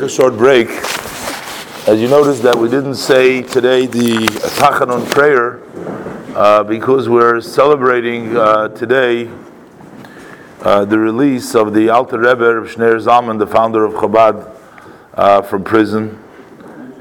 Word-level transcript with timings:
a 0.00 0.08
short 0.08 0.36
break. 0.36 0.68
As 1.88 2.00
you 2.00 2.06
notice 2.06 2.38
that 2.42 2.54
we 2.54 2.70
didn't 2.70 2.94
say 2.94 3.42
today 3.42 3.84
the 3.84 4.28
Tachanun 4.56 5.10
prayer 5.10 5.60
uh, 6.36 6.62
because 6.62 7.08
we're 7.08 7.40
celebrating 7.40 8.36
uh, 8.36 8.68
today 8.68 9.28
uh, 10.60 10.84
the 10.84 10.96
release 10.96 11.56
of 11.56 11.74
the 11.74 11.88
Alter 11.88 12.20
Rebbe 12.20 12.44
of 12.44 12.68
Shneir 12.68 13.04
Zalman, 13.04 13.40
the 13.40 13.46
founder 13.48 13.84
of 13.84 13.94
Chabad, 13.94 14.56
uh, 15.14 15.42
from 15.42 15.64
prison. 15.64 16.22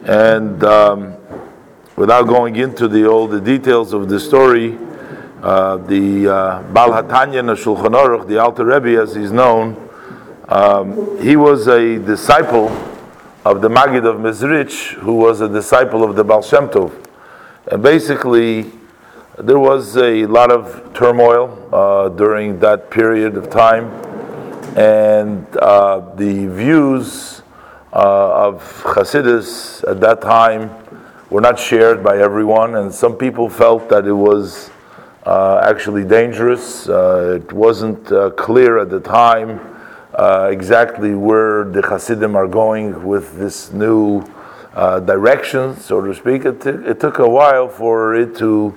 And 0.05 0.63
um, 0.63 1.17
without 1.97 2.23
going 2.23 2.55
into 2.55 2.87
the 2.87 3.05
all 3.05 3.27
the 3.27 3.39
details 3.39 3.93
of 3.93 4.09
the 4.09 4.19
story, 4.19 4.75
uh, 5.43 5.77
the 5.77 6.27
uh, 6.27 6.63
Baal 6.73 6.89
Hatanya 6.89 7.43
Shulchan 7.55 7.93
Aruch, 7.93 8.27
the 8.27 8.39
Alter 8.39 8.65
Rebbe 8.65 8.99
as 8.99 9.13
he's 9.13 9.31
known, 9.31 9.83
um, 10.49 11.21
he 11.21 11.35
was 11.35 11.67
a 11.67 11.99
disciple 11.99 12.69
of 13.47 13.61
the 13.61 13.69
Magid 13.69 14.05
of 14.05 14.17
Mezrich, 14.17 14.89
who 14.95 15.13
was 15.13 15.39
a 15.39 15.47
disciple 15.47 16.03
of 16.03 16.17
the 16.17 16.23
Baal 16.23 16.41
Shem 16.41 16.67
Tov. 16.67 16.91
And 17.71 17.81
basically, 17.81 18.69
there 19.37 19.57
was 19.57 19.95
a 19.95 20.25
lot 20.25 20.51
of 20.51 20.93
turmoil 20.93 21.69
uh, 21.71 22.09
during 22.09 22.59
that 22.59 22.91
period 22.91 23.37
of 23.37 23.49
time, 23.49 23.85
and 24.75 25.47
uh, 25.59 26.13
the 26.15 26.47
views 26.47 27.41
uh, 27.93 28.47
of 28.47 28.83
Hasidus 28.83 29.89
at 29.89 30.01
that 30.01 30.21
time 30.21 30.69
were 31.29 31.39
not 31.39 31.57
shared 31.57 32.03
by 32.03 32.17
everyone, 32.17 32.75
and 32.75 32.93
some 32.93 33.15
people 33.15 33.49
felt 33.49 33.87
that 33.87 34.05
it 34.05 34.13
was 34.13 34.71
uh, 35.25 35.61
actually 35.63 36.03
dangerous. 36.03 36.89
Uh, 36.89 37.39
it 37.41 37.53
wasn't 37.53 38.11
uh, 38.11 38.29
clear 38.31 38.77
at 38.77 38.89
the 38.89 38.99
time 38.99 39.76
uh, 40.17 40.49
exactly 40.51 41.13
where 41.13 41.63
the 41.63 41.81
Hasidim 41.81 42.35
are 42.35 42.47
going 42.47 43.05
with 43.05 43.37
this 43.37 43.71
new 43.71 44.23
uh, 44.73 44.99
direction, 44.99 45.77
so 45.77 46.01
to 46.01 46.13
speak. 46.13 46.43
It, 46.43 46.61
t- 46.61 46.69
it 46.69 46.99
took 46.99 47.19
a 47.19 47.29
while 47.29 47.69
for 47.69 48.15
it 48.15 48.35
to 48.37 48.75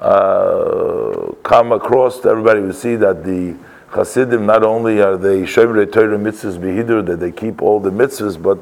uh, 0.00 1.32
come 1.42 1.72
across 1.72 2.20
to 2.20 2.30
everybody 2.30 2.62
to 2.62 2.72
see 2.72 2.96
that 2.96 3.22
the 3.22 3.54
Hasidim 3.90 4.46
not 4.46 4.64
only 4.64 5.02
are 5.02 5.18
they 5.18 5.42
Shemrei 5.42 5.92
Torah 5.92 6.18
mitzvahs 6.18 6.58
behidur, 6.58 7.04
that 7.06 7.20
they 7.20 7.32
keep 7.32 7.60
all 7.60 7.80
the 7.80 7.90
mitzvahs, 7.90 8.40
but 8.42 8.58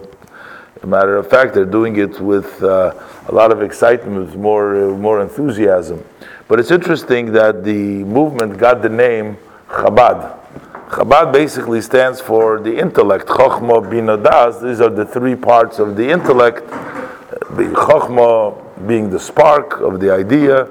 a 0.83 0.87
matter 0.87 1.17
of 1.17 1.29
fact, 1.31 1.55
they're 1.55 1.65
doing 1.65 1.97
it 1.97 2.21
with 2.21 2.63
uh, 2.63 2.93
a 3.29 3.33
lot 3.33 3.51
of 3.53 3.63
excitement, 3.63 4.27
with 4.27 4.37
more, 4.37 4.91
uh, 4.91 4.97
more 4.97 5.23
enthusiasm. 5.23 6.05
But 6.49 6.61
it's 6.61 6.71
interesting 6.71 7.33
that 7.33 7.65
the 7.65 8.05
movement 8.05 8.59
got 8.59 8.83
the 8.83 8.89
name 8.89 9.37
Chabad. 9.69 10.46
Chabad 10.89 11.33
basically 11.33 11.81
stands 11.81 12.21
for 12.21 12.61
the 12.61 12.79
intellect. 12.79 13.27
Chokhmah, 13.27 13.91
Bina, 13.91 14.17
Das. 14.17 14.61
These 14.63 14.81
are 14.81 14.89
the 14.89 15.05
three 15.05 15.35
parts 15.35 15.81
of 15.81 15.97
the 15.97 16.09
intellect. 16.09 16.65
The 16.69 17.65
Chokhmah 17.75 18.87
being 18.87 19.11
the 19.11 19.19
spark 19.19 19.81
of 19.81 19.99
the 19.99 20.13
idea, 20.13 20.65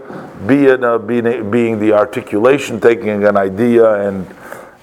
Bina 0.47 0.99
being, 0.99 1.79
the 1.79 1.91
articulation, 1.91 2.79
taking 2.79 3.25
an 3.25 3.35
idea 3.35 4.07
and 4.07 4.25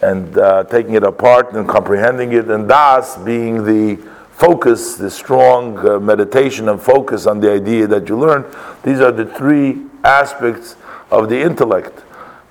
and 0.02 0.36
uh, 0.36 0.64
taking 0.64 0.94
it 0.94 1.04
apart 1.04 1.54
and 1.54 1.66
comprehending 1.66 2.32
it, 2.32 2.50
and 2.50 2.68
Das 2.68 3.16
being 3.18 3.64
the 3.64 3.96
focus, 4.32 4.96
the 4.96 5.08
strong 5.08 5.78
uh, 5.78 6.00
meditation 6.00 6.68
and 6.68 6.82
focus 6.82 7.26
on 7.26 7.38
the 7.38 7.50
idea 7.50 7.86
that 7.86 8.08
you 8.08 8.18
learned. 8.18 8.44
These 8.82 9.00
are 9.00 9.12
the 9.12 9.26
three 9.26 9.86
aspects 10.02 10.76
of 11.10 11.28
the 11.28 11.40
intellect. 11.40 12.02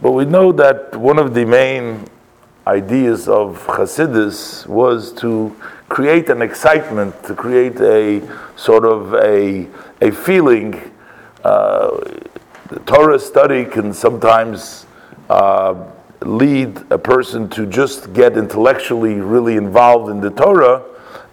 But 0.01 0.13
we 0.13 0.25
know 0.25 0.51
that 0.53 0.95
one 0.95 1.19
of 1.19 1.33
the 1.33 1.45
main 1.45 2.07
ideas 2.71 3.27
of 3.27 3.57
Hasidus 3.67 4.65
was 4.65 5.11
to 5.13 5.55
create 5.89 6.29
an 6.29 6.41
excitement, 6.41 7.11
to 7.25 7.35
create 7.35 7.77
a 7.81 8.21
sort 8.55 8.85
of 8.85 9.13
a, 9.15 9.67
a 9.99 10.11
feeling. 10.11 10.69
Uh, 11.43 11.89
the 12.69 12.79
Torah 12.85 13.19
study 13.19 13.65
can 13.65 13.93
sometimes 13.93 14.85
uh, 15.29 15.75
lead 16.21 16.71
a 16.91 16.97
person 16.97 17.49
to 17.49 17.65
just 17.65 18.13
get 18.13 18.37
intellectually 18.37 19.15
really 19.15 19.57
involved 19.57 20.09
in 20.09 20.21
the 20.21 20.29
Torah 20.29 20.81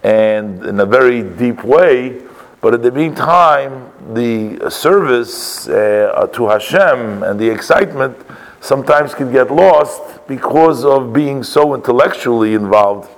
and 0.02 0.64
in 0.66 0.80
a 0.80 0.86
very 0.86 1.22
deep 1.22 1.62
way. 1.62 2.20
But 2.60 2.74
at 2.74 2.82
the 2.82 2.90
meantime, 2.90 3.92
the 4.12 4.68
service 4.70 5.68
uh, 5.68 6.28
to 6.32 6.48
Hashem 6.48 7.22
and 7.22 7.38
the 7.38 7.48
excitement 7.48 8.16
sometimes 8.60 9.14
can 9.14 9.32
get 9.32 9.50
lost 9.50 10.26
because 10.26 10.84
of 10.84 11.12
being 11.12 11.42
so 11.42 11.74
intellectually 11.74 12.54
involved. 12.54 13.10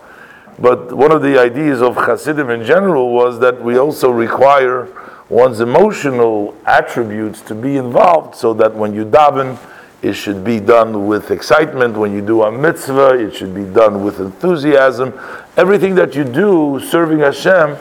But 0.59 0.93
one 0.93 1.11
of 1.11 1.23
the 1.23 1.39
ideas 1.39 1.81
of 1.81 1.97
Hasidim 1.97 2.51
in 2.51 2.65
general 2.65 3.13
was 3.13 3.41
that 3.41 3.63
we 3.63 3.79
also 3.79 4.11
require 4.11 4.89
one's 5.31 5.61
emotional 5.61 6.55
attributes 6.67 7.41
to 7.43 7.55
be 7.55 7.77
involved 7.77 8.35
so 8.35 8.53
that 8.55 8.75
when 8.75 8.93
you 8.95 9.05
daven, 9.05 9.59
it 10.03 10.15
should 10.15 10.43
be 10.45 10.61
done 10.61 11.07
with 11.07 11.31
excitement. 11.31 11.97
When 11.97 12.13
you 12.13 12.21
do 12.21 12.43
a 12.43 12.53
mitzvah, 12.53 13.19
it 13.19 13.35
should 13.35 13.55
be 13.55 13.65
done 13.65 14.05
with 14.05 14.19
enthusiasm. 14.19 15.19
Everything 15.57 15.95
that 15.95 16.15
you 16.15 16.25
do 16.25 16.81
serving 16.81 17.21
Hashem 17.21 17.77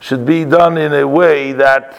should 0.00 0.24
be 0.24 0.44
done 0.44 0.78
in 0.78 0.92
a 0.94 1.06
way 1.06 1.52
that 1.52 1.96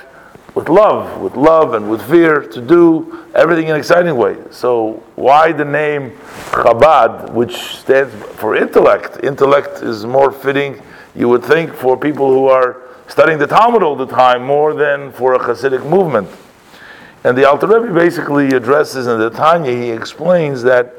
with 0.56 0.70
love, 0.70 1.22
with 1.22 1.36
love 1.36 1.74
and 1.74 1.90
with 1.92 2.02
fear, 2.10 2.42
to 2.42 2.62
do 2.62 3.26
everything 3.36 3.66
in 3.66 3.72
an 3.72 3.78
exciting 3.78 4.16
way. 4.16 4.38
So 4.52 5.04
why 5.16 5.52
the 5.52 5.66
name 5.66 6.12
Chabad, 6.52 7.32
which 7.34 7.56
stands 7.78 8.14
for 8.38 8.56
intellect? 8.56 9.24
Intellect 9.24 9.84
is 9.84 10.06
more 10.06 10.32
fitting, 10.32 10.82
you 11.14 11.28
would 11.28 11.44
think, 11.44 11.74
for 11.74 11.98
people 11.98 12.30
who 12.30 12.48
are 12.48 12.82
studying 13.08 13.38
the 13.38 13.48
Talmud 13.48 13.84
all 13.84 13.98
the 13.98 14.08
time 14.08 14.44
more 14.44 14.74
than 14.74 15.12
for 15.12 15.34
a 15.34 15.40
Hasidic 15.40 15.88
movement. 15.88 16.30
And 17.26 17.38
the 17.38 17.50
Alter 17.50 17.68
Rebbe 17.68 17.94
basically 17.94 18.50
addresses 18.50 19.08
in 19.08 19.20
the 19.20 19.30
Tanya, 19.30 19.72
he 19.72 19.92
explains 19.92 20.64
that 20.64 20.94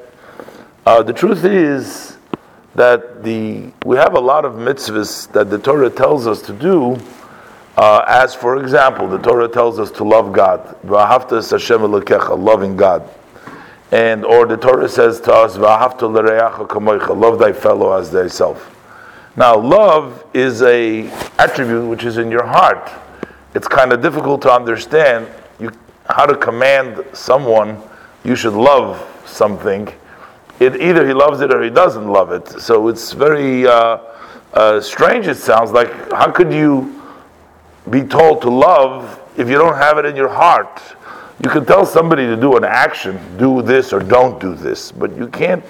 uh, 0.84 1.02
the 1.02 1.12
truth 1.12 1.44
is 1.44 2.16
that 2.74 3.24
the 3.24 3.72
we 3.84 3.96
have 3.96 4.14
a 4.14 4.20
lot 4.20 4.44
of 4.44 4.52
mitzvahs 4.54 5.32
that 5.32 5.48
the 5.48 5.58
Torah 5.58 5.88
tells 5.88 6.26
us 6.26 6.42
to 6.42 6.52
do 6.52 6.98
uh, 7.76 8.04
as 8.06 8.34
for 8.34 8.62
example, 8.62 9.06
the 9.06 9.18
Torah 9.18 9.48
tells 9.48 9.78
us 9.78 9.90
to 9.92 10.04
love 10.04 10.32
God, 10.32 10.76
loving 10.84 12.76
God, 12.76 13.08
and 13.92 14.24
or 14.24 14.46
the 14.46 14.56
Torah 14.56 14.88
says 14.88 15.20
to 15.20 15.32
us, 15.32 15.56
love 15.56 17.38
thy 17.38 17.52
fellow 17.52 17.92
as 17.92 18.10
thyself. 18.10 18.72
Now, 19.36 19.54
love 19.58 20.24
is 20.32 20.62
a 20.62 21.08
attribute 21.38 21.86
which 21.86 22.04
is 22.04 22.16
in 22.16 22.30
your 22.30 22.46
heart. 22.46 22.90
It's 23.54 23.68
kind 23.68 23.92
of 23.92 24.00
difficult 24.00 24.40
to 24.42 24.50
understand 24.50 25.28
you, 25.60 25.70
how 26.08 26.24
to 26.24 26.34
command 26.34 27.04
someone 27.12 27.82
you 28.24 28.34
should 28.34 28.54
love 28.54 29.06
something. 29.26 29.92
It 30.58 30.80
either 30.80 31.06
he 31.06 31.12
loves 31.12 31.42
it 31.42 31.52
or 31.52 31.62
he 31.62 31.68
doesn't 31.68 32.08
love 32.08 32.32
it. 32.32 32.48
So 32.48 32.88
it's 32.88 33.12
very 33.12 33.66
uh, 33.66 33.98
uh, 34.54 34.80
strange. 34.80 35.26
It 35.26 35.36
sounds 35.36 35.70
like 35.70 36.10
how 36.10 36.30
could 36.30 36.50
you 36.50 36.95
be 37.90 38.02
told 38.02 38.42
to 38.42 38.50
love 38.50 39.20
if 39.36 39.48
you 39.48 39.54
don't 39.54 39.76
have 39.76 39.98
it 39.98 40.04
in 40.04 40.16
your 40.16 40.28
heart. 40.28 40.82
You 41.42 41.50
can 41.50 41.64
tell 41.66 41.84
somebody 41.84 42.26
to 42.26 42.36
do 42.36 42.56
an 42.56 42.64
action, 42.64 43.20
do 43.36 43.62
this 43.62 43.92
or 43.92 44.00
don't 44.00 44.40
do 44.40 44.54
this, 44.54 44.90
but 44.90 45.16
you 45.16 45.28
can't 45.28 45.64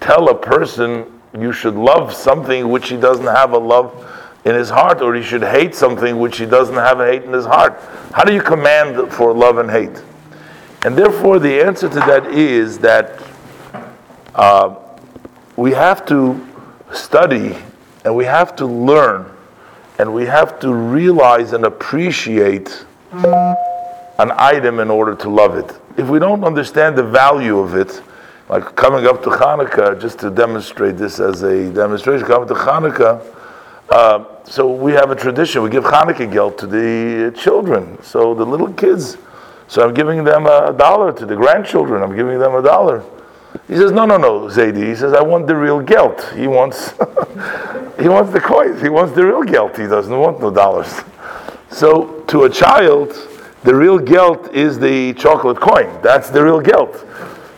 tell 0.00 0.30
a 0.30 0.34
person 0.34 1.06
you 1.38 1.52
should 1.52 1.74
love 1.74 2.12
something 2.12 2.68
which 2.68 2.88
he 2.88 2.96
doesn't 2.96 3.26
have 3.26 3.52
a 3.52 3.58
love 3.58 4.08
in 4.44 4.54
his 4.54 4.70
heart, 4.70 5.00
or 5.00 5.14
he 5.14 5.22
should 5.22 5.42
hate 5.42 5.74
something 5.74 6.18
which 6.18 6.38
he 6.38 6.46
doesn't 6.46 6.74
have 6.74 6.98
a 6.98 7.06
hate 7.06 7.22
in 7.22 7.32
his 7.32 7.44
heart. 7.44 7.78
How 8.12 8.24
do 8.24 8.34
you 8.34 8.42
command 8.42 9.12
for 9.12 9.32
love 9.32 9.58
and 9.58 9.70
hate? 9.70 10.02
And 10.84 10.96
therefore, 10.96 11.38
the 11.38 11.62
answer 11.62 11.88
to 11.88 11.94
that 11.94 12.26
is 12.26 12.78
that 12.78 13.22
uh, 14.34 14.74
we 15.56 15.70
have 15.72 16.04
to 16.06 16.44
study 16.92 17.56
and 18.04 18.16
we 18.16 18.24
have 18.24 18.56
to 18.56 18.66
learn 18.66 19.31
and 19.98 20.12
we 20.12 20.26
have 20.26 20.58
to 20.60 20.72
realize 20.72 21.52
and 21.52 21.64
appreciate 21.64 22.84
an 23.12 24.32
item 24.36 24.80
in 24.80 24.90
order 24.90 25.14
to 25.14 25.28
love 25.28 25.56
it. 25.56 25.76
If 25.96 26.08
we 26.08 26.18
don't 26.18 26.44
understand 26.44 26.96
the 26.96 27.02
value 27.02 27.58
of 27.58 27.74
it, 27.74 28.02
like 28.48 28.74
coming 28.76 29.06
up 29.06 29.22
to 29.22 29.30
Hanukkah, 29.30 30.00
just 30.00 30.18
to 30.20 30.30
demonstrate 30.30 30.96
this 30.96 31.20
as 31.20 31.42
a 31.42 31.70
demonstration, 31.72 32.26
coming 32.26 32.48
to 32.48 32.54
Hanukkah, 32.54 33.22
uh, 33.90 34.24
so 34.44 34.70
we 34.70 34.92
have 34.92 35.10
a 35.10 35.14
tradition. 35.14 35.62
We 35.62 35.70
give 35.70 35.84
Hanukkah 35.84 36.32
gelt 36.32 36.58
to 36.58 36.66
the 36.66 37.36
children, 37.38 38.02
so 38.02 38.34
the 38.34 38.44
little 38.44 38.72
kids. 38.72 39.18
So 39.68 39.86
I'm 39.86 39.94
giving 39.94 40.24
them 40.24 40.46
a 40.46 40.72
dollar 40.72 41.12
to 41.12 41.26
the 41.26 41.36
grandchildren. 41.36 42.02
I'm 42.02 42.16
giving 42.16 42.38
them 42.38 42.54
a 42.54 42.62
dollar. 42.62 43.04
He 43.68 43.76
says, 43.76 43.92
no, 43.92 44.04
no, 44.06 44.16
no, 44.16 44.40
Zaidi. 44.42 44.88
He 44.88 44.94
says, 44.94 45.12
I 45.12 45.22
want 45.22 45.46
the 45.46 45.56
real 45.56 45.80
gelt. 45.80 46.22
He 46.34 46.46
wants, 46.46 46.90
he 48.00 48.08
wants 48.08 48.32
the 48.32 48.40
coins. 48.42 48.80
He 48.80 48.88
wants 48.88 49.14
the 49.14 49.24
real 49.24 49.42
gelt. 49.42 49.76
He 49.76 49.86
doesn't 49.86 50.16
want 50.16 50.40
no 50.40 50.50
dollars. 50.50 50.92
So 51.70 52.20
to 52.28 52.44
a 52.44 52.50
child, 52.50 53.12
the 53.64 53.74
real 53.74 53.98
gelt 53.98 54.52
is 54.52 54.78
the 54.78 55.14
chocolate 55.14 55.60
coin. 55.60 56.00
That's 56.02 56.30
the 56.30 56.42
real 56.42 56.60
gelt. 56.60 57.06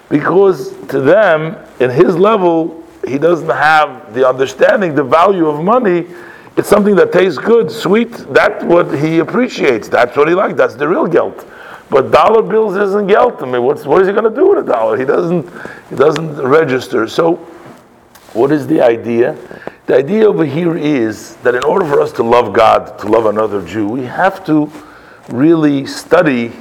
Because 0.08 0.70
to 0.88 1.00
them, 1.00 1.56
in 1.80 1.90
his 1.90 2.16
level, 2.16 2.84
he 3.06 3.18
doesn't 3.18 3.48
have 3.48 4.14
the 4.14 4.28
understanding, 4.28 4.94
the 4.94 5.04
value 5.04 5.48
of 5.48 5.64
money 5.64 6.06
it's 6.56 6.68
something 6.68 6.94
that 6.96 7.10
tastes 7.10 7.38
good, 7.38 7.70
sweet. 7.70 8.12
That's 8.32 8.62
what 8.64 8.96
he 8.96 9.18
appreciates. 9.18 9.88
That's 9.88 10.16
what 10.16 10.28
he 10.28 10.34
likes. 10.34 10.54
That's 10.54 10.76
the 10.76 10.86
real 10.86 11.06
gelt. 11.08 11.44
But 11.90 12.10
dollar 12.10 12.42
bills 12.42 12.76
isn't 12.76 13.06
gelt. 13.06 13.42
I 13.42 13.46
mean, 13.46 13.62
what's, 13.62 13.84
what 13.84 14.00
is 14.02 14.08
he 14.08 14.12
going 14.12 14.24
to 14.24 14.34
do 14.34 14.48
with 14.48 14.66
a 14.66 14.72
dollar? 14.72 14.96
He 14.96 15.04
doesn't, 15.04 15.48
he 15.90 15.96
doesn't 15.96 16.36
register. 16.36 17.06
So, 17.06 17.36
what 18.32 18.50
is 18.50 18.66
the 18.66 18.80
idea? 18.80 19.36
The 19.86 19.96
idea 19.96 20.26
over 20.26 20.44
here 20.44 20.76
is 20.76 21.36
that 21.36 21.54
in 21.54 21.62
order 21.62 21.84
for 21.84 22.00
us 22.00 22.10
to 22.12 22.22
love 22.22 22.52
God, 22.52 22.98
to 23.00 23.06
love 23.06 23.26
another 23.26 23.64
Jew, 23.64 23.86
we 23.86 24.04
have 24.04 24.44
to 24.46 24.72
really 25.28 25.86
study 25.86 26.52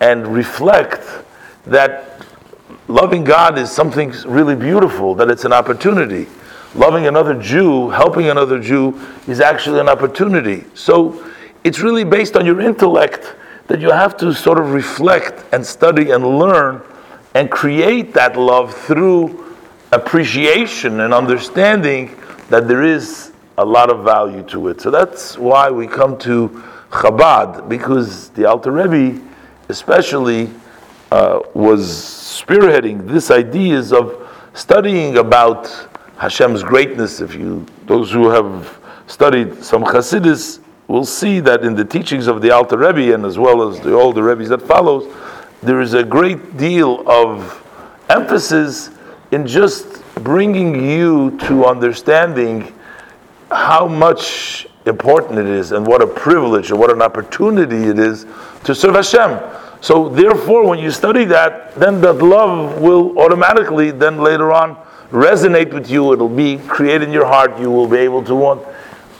and 0.00 0.26
reflect 0.28 1.06
that 1.66 2.24
loving 2.86 3.24
God 3.24 3.58
is 3.58 3.70
something 3.70 4.12
really 4.26 4.56
beautiful, 4.56 5.14
that 5.14 5.30
it's 5.30 5.44
an 5.44 5.52
opportunity. 5.52 6.26
Loving 6.74 7.06
another 7.06 7.34
Jew, 7.40 7.90
helping 7.90 8.28
another 8.28 8.60
Jew 8.60 9.00
is 9.26 9.40
actually 9.40 9.80
an 9.80 9.88
opportunity. 9.88 10.64
So 10.74 11.26
it's 11.64 11.80
really 11.80 12.04
based 12.04 12.36
on 12.36 12.46
your 12.46 12.60
intellect 12.60 13.34
that 13.70 13.80
you 13.80 13.92
have 13.92 14.16
to 14.16 14.34
sort 14.34 14.58
of 14.58 14.72
reflect 14.72 15.44
and 15.52 15.64
study 15.64 16.10
and 16.10 16.26
learn 16.26 16.82
and 17.36 17.48
create 17.52 18.12
that 18.12 18.36
love 18.36 18.74
through 18.74 19.54
appreciation 19.92 20.98
and 20.98 21.14
understanding 21.14 22.12
that 22.48 22.66
there 22.66 22.82
is 22.82 23.30
a 23.58 23.64
lot 23.64 23.88
of 23.88 24.02
value 24.02 24.42
to 24.42 24.66
it. 24.66 24.80
So 24.80 24.90
that's 24.90 25.38
why 25.38 25.70
we 25.70 25.86
come 25.86 26.18
to 26.18 26.48
Chabad, 26.90 27.68
because 27.68 28.30
the 28.30 28.44
Alter 28.44 28.72
Rebbe, 28.72 29.24
especially, 29.68 30.50
uh, 31.12 31.38
was 31.54 31.82
spearheading 31.86 33.06
this 33.06 33.30
ideas 33.30 33.92
of 33.92 34.28
studying 34.52 35.18
about 35.18 35.68
Hashem's 36.16 36.64
greatness. 36.64 37.20
If 37.20 37.36
you, 37.36 37.64
those 37.86 38.10
who 38.10 38.30
have 38.30 38.80
studied 39.06 39.62
some 39.62 39.84
Chassidus, 39.84 40.58
will 40.90 41.06
see 41.06 41.38
that 41.38 41.64
in 41.64 41.76
the 41.76 41.84
teachings 41.84 42.26
of 42.26 42.42
the 42.42 42.50
Alter 42.50 42.76
Rebbe 42.76 43.14
and 43.14 43.24
as 43.24 43.38
well 43.38 43.68
as 43.68 43.78
the 43.80 43.94
older 43.94 44.24
Rebbe's 44.24 44.48
that 44.48 44.60
follows, 44.60 45.06
there 45.62 45.80
is 45.80 45.94
a 45.94 46.02
great 46.02 46.56
deal 46.56 47.08
of 47.08 47.64
emphasis 48.08 48.90
in 49.30 49.46
just 49.46 50.02
bringing 50.16 50.74
you 50.90 51.38
to 51.42 51.64
understanding 51.64 52.74
how 53.52 53.86
much 53.86 54.66
important 54.86 55.38
it 55.38 55.46
is 55.46 55.70
and 55.70 55.86
what 55.86 56.02
a 56.02 56.06
privilege 56.06 56.70
and 56.70 56.80
what 56.80 56.90
an 56.90 57.02
opportunity 57.02 57.88
it 57.88 57.98
is 57.98 58.26
to 58.64 58.74
serve 58.74 58.96
Hashem. 58.96 59.38
So 59.80 60.08
therefore, 60.08 60.66
when 60.66 60.80
you 60.80 60.90
study 60.90 61.24
that, 61.26 61.74
then 61.76 62.00
that 62.00 62.14
love 62.14 62.80
will 62.80 63.16
automatically 63.18 63.92
then 63.92 64.18
later 64.18 64.52
on 64.52 64.76
resonate 65.10 65.72
with 65.72 65.88
you. 65.88 66.12
It'll 66.12 66.28
be 66.28 66.58
created 66.58 67.08
in 67.08 67.12
your 67.12 67.26
heart. 67.26 67.58
You 67.60 67.70
will 67.70 67.86
be 67.86 67.98
able 67.98 68.24
to 68.24 68.34
want. 68.34 68.62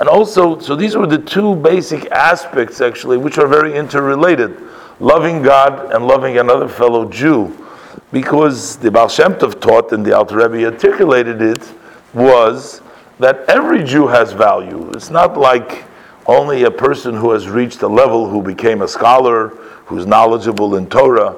And 0.00 0.08
also, 0.08 0.58
so 0.58 0.74
these 0.74 0.96
were 0.96 1.06
the 1.06 1.18
two 1.18 1.54
basic 1.54 2.10
aspects 2.10 2.80
actually, 2.80 3.18
which 3.18 3.38
are 3.38 3.46
very 3.46 3.76
interrelated: 3.76 4.56
loving 4.98 5.42
God 5.42 5.92
and 5.92 6.06
loving 6.06 6.38
another 6.38 6.68
fellow 6.68 7.08
Jew 7.08 7.56
because 8.12 8.76
the 8.76 8.90
Baal 8.90 9.08
Shem 9.08 9.34
Tov 9.34 9.60
taught 9.60 9.92
and 9.92 10.04
the 10.04 10.16
Alter 10.16 10.36
Rebbe 10.36 10.64
articulated 10.64 11.40
it 11.40 11.72
was 12.12 12.82
that 13.18 13.44
every 13.48 13.84
Jew 13.84 14.06
has 14.06 14.32
value. 14.32 14.90
It's 14.94 15.10
not 15.10 15.38
like 15.38 15.84
only 16.26 16.64
a 16.64 16.70
person 16.70 17.14
who 17.14 17.30
has 17.32 17.48
reached 17.48 17.82
a 17.82 17.88
level 17.88 18.28
who 18.28 18.42
became 18.42 18.82
a 18.82 18.88
scholar, 18.88 19.48
who's 19.86 20.06
knowledgeable 20.06 20.76
in 20.76 20.88
Torah. 20.88 21.36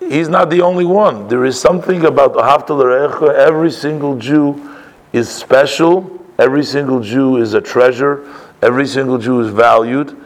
He's 0.00 0.28
not 0.28 0.50
the 0.50 0.62
only 0.62 0.84
one. 0.84 1.28
There 1.28 1.44
is 1.44 1.58
something 1.60 2.04
about 2.04 2.34
the 2.34 3.34
Every 3.38 3.70
single 3.70 4.16
Jew 4.16 4.76
is 5.12 5.30
special. 5.30 6.11
Every 6.38 6.64
single 6.64 7.00
Jew 7.00 7.36
is 7.36 7.54
a 7.54 7.60
treasure. 7.60 8.28
Every 8.62 8.86
single 8.86 9.18
Jew 9.18 9.40
is 9.40 9.50
valued. 9.50 10.16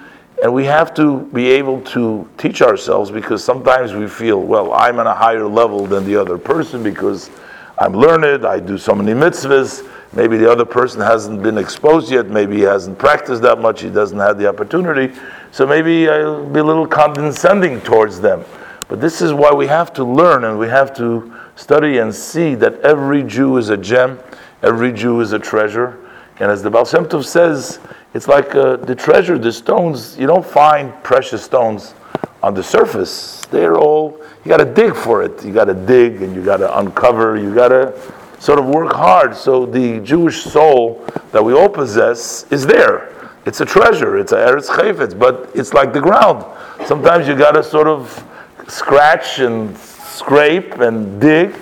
And 0.43 0.53
we 0.53 0.64
have 0.67 0.93
to 0.94 1.20
be 1.32 1.50
able 1.50 1.81
to 1.82 2.29
teach 2.37 2.61
ourselves 2.61 3.11
because 3.11 3.43
sometimes 3.43 3.94
we 3.94 4.06
feel, 4.06 4.41
well, 4.41 4.73
I'm 4.73 4.99
on 4.99 5.06
a 5.06 5.14
higher 5.14 5.47
level 5.47 5.87
than 5.87 6.05
the 6.05 6.17
other 6.17 6.37
person 6.37 6.82
because 6.82 7.31
I'm 7.79 7.94
learned, 7.94 8.47
I 8.47 8.61
do 8.61 8.76
so 8.76 8.94
many 8.94 9.12
mitzvahs. 9.12 9.88
Maybe 10.12 10.37
the 10.37 10.50
other 10.50 10.64
person 10.64 11.00
hasn't 11.00 11.43
been 11.43 11.58
exposed 11.58 12.11
yet, 12.11 12.29
maybe 12.29 12.56
he 12.56 12.62
hasn't 12.62 12.99
practiced 12.99 13.43
that 13.43 13.61
much, 13.61 13.82
he 13.82 13.91
doesn't 13.91 14.19
have 14.19 14.38
the 14.38 14.49
opportunity. 14.49 15.14
So 15.50 15.67
maybe 15.67 16.09
I'll 16.09 16.47
be 16.47 16.61
a 16.61 16.64
little 16.64 16.87
condescending 16.87 17.81
towards 17.82 18.20
them. 18.20 18.44
But 18.88 19.00
this 19.00 19.20
is 19.20 19.32
why 19.32 19.52
we 19.52 19.67
have 19.67 19.93
to 19.94 20.05
learn 20.05 20.44
and 20.44 20.59
we 20.59 20.69
have 20.69 20.97
to 20.97 21.35
study 21.56 21.99
and 21.99 22.14
see 22.14 22.55
that 22.55 22.81
every 22.81 23.25
Jew 23.25 23.56
is 23.56 23.69
a 23.69 23.76
gem, 23.76 24.19
every 24.66 24.92
Jew 24.92 25.20
is 25.20 25.32
a 25.32 25.38
treasure. 25.38 25.98
And 26.40 26.50
as 26.50 26.62
the 26.62 26.70
Baal 26.70 26.84
Shem 26.84 27.06
Tov 27.06 27.24
says, 27.24 27.78
it's 28.14 28.28
like 28.28 28.54
uh, 28.54 28.76
the 28.76 28.94
treasure, 28.94 29.38
the 29.38 29.52
stones, 29.52 30.18
you 30.18 30.26
don't 30.26 30.44
find 30.44 30.92
precious 31.02 31.44
stones 31.44 31.94
on 32.42 32.52
the 32.52 32.62
surface. 32.62 33.42
They're 33.50 33.76
all, 33.76 34.20
you 34.44 34.48
got 34.48 34.58
to 34.58 34.64
dig 34.64 34.94
for 34.94 35.22
it. 35.22 35.44
You 35.44 35.52
got 35.52 35.66
to 35.66 35.74
dig 35.74 36.22
and 36.22 36.34
you 36.34 36.44
got 36.44 36.58
to 36.58 36.78
uncover, 36.78 37.36
you 37.36 37.54
got 37.54 37.68
to 37.68 37.94
sort 38.38 38.58
of 38.58 38.66
work 38.66 38.92
hard. 38.92 39.36
So 39.36 39.66
the 39.66 40.00
Jewish 40.00 40.42
soul 40.42 41.04
that 41.32 41.42
we 41.42 41.54
all 41.54 41.68
possess 41.68 42.44
is 42.50 42.66
there. 42.66 43.12
It's 43.46 43.60
a 43.60 43.64
treasure, 43.64 44.18
it's 44.18 44.32
a 44.32 44.38
Eretz 44.38 44.68
Chayfetz, 44.68 45.16
but 45.16 45.50
it's 45.54 45.72
like 45.72 45.92
the 45.92 46.00
ground. 46.00 46.44
Sometimes 46.84 47.28
you 47.28 47.36
got 47.36 47.52
to 47.52 47.62
sort 47.62 47.86
of 47.86 48.24
scratch 48.66 49.38
and 49.38 49.76
scrape 49.78 50.74
and 50.80 51.20
dig 51.20 51.54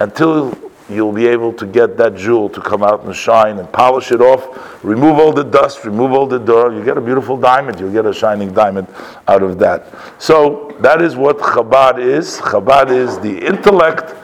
until 0.00 0.52
you'll 0.88 1.12
be 1.12 1.26
able 1.26 1.52
to 1.52 1.66
get 1.66 1.96
that 1.98 2.14
jewel 2.16 2.48
to 2.48 2.60
come 2.60 2.82
out 2.82 3.04
and 3.04 3.14
shine 3.14 3.58
and 3.58 3.70
polish 3.72 4.10
it 4.10 4.20
off, 4.20 4.82
remove 4.84 5.18
all 5.18 5.32
the 5.32 5.44
dust, 5.44 5.84
remove 5.84 6.12
all 6.12 6.26
the 6.26 6.38
dirt. 6.38 6.74
You 6.74 6.84
get 6.84 6.96
a 6.96 7.00
beautiful 7.00 7.36
diamond, 7.36 7.78
you'll 7.78 7.92
get 7.92 8.06
a 8.06 8.12
shining 8.12 8.52
diamond 8.52 8.88
out 9.26 9.42
of 9.42 9.58
that. 9.58 9.92
So 10.20 10.74
that 10.80 11.02
is 11.02 11.16
what 11.16 11.38
Chabad 11.38 11.98
is. 11.98 12.38
Chabad 12.38 12.90
is 12.90 13.18
the 13.18 13.46
intellect, 13.46 14.14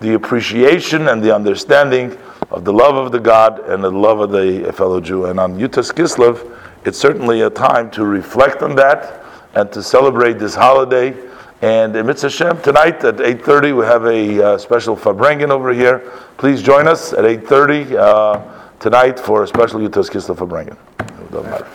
the 0.00 0.14
appreciation, 0.14 1.08
and 1.08 1.22
the 1.22 1.34
understanding 1.34 2.16
of 2.50 2.64
the 2.64 2.72
love 2.72 2.96
of 2.96 3.12
the 3.12 3.20
God 3.20 3.60
and 3.68 3.82
the 3.82 3.90
love 3.90 4.20
of 4.20 4.30
the 4.30 4.72
fellow 4.72 5.00
Jew. 5.00 5.26
And 5.26 5.38
on 5.40 5.58
Yud-Tes 5.58 5.92
Kislev, 5.92 6.56
it's 6.84 6.98
certainly 6.98 7.42
a 7.42 7.50
time 7.50 7.90
to 7.92 8.04
reflect 8.04 8.62
on 8.62 8.74
that 8.76 9.24
and 9.54 9.70
to 9.72 9.82
celebrate 9.82 10.38
this 10.38 10.54
holiday 10.54 11.29
and 11.62 11.94
in 11.94 12.06
Mitzvah 12.06 12.30
Shem, 12.30 12.62
tonight 12.62 13.04
at 13.04 13.16
8.30, 13.16 13.76
we 13.76 13.84
have 13.84 14.06
a 14.06 14.42
uh, 14.42 14.58
special 14.58 14.96
Farbrengen 14.96 15.50
over 15.50 15.72
here. 15.72 15.98
Please 16.38 16.62
join 16.62 16.88
us 16.88 17.12
at 17.12 17.24
8.30 17.24 17.92
uh, 17.92 18.68
tonight 18.78 19.20
for 19.20 19.42
a 19.42 19.46
special 19.46 19.80
Yud-Tes 19.80 20.08
Kislev 20.08 20.38
matter. 21.44 21.66